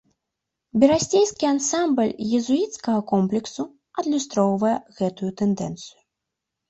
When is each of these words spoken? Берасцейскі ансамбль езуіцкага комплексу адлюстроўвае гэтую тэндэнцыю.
Берасцейскі 0.83 1.45
ансамбль 1.55 2.09
езуіцкага 2.39 3.01
комплексу 3.13 3.63
адлюстроўвае 4.03 4.75
гэтую 5.01 5.29
тэндэнцыю. 5.43 5.99